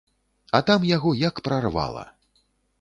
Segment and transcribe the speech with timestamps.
[0.59, 2.09] А там яго як прарвала.